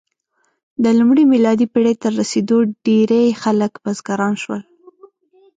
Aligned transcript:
د 0.83 0.85
لومړۍ 0.97 1.25
میلادي 1.33 1.65
پېړۍ 1.73 1.95
تر 2.03 2.11
رسېدو 2.21 2.57
ډېری 2.85 3.25
خلک 3.41 3.71
بزګران 3.83 4.33
شول. 4.43 4.61